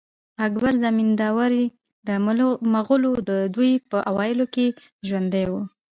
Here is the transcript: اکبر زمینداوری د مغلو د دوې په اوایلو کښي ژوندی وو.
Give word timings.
اکبر 0.45 0.73
زمینداوری 0.83 1.65
د 2.07 2.09
مغلو 2.75 3.11
د 3.29 3.31
دوې 3.55 3.71
په 3.91 3.97
اوایلو 4.09 4.45
کښي 4.53 4.67
ژوندی 5.07 5.45
وو. 5.49 5.61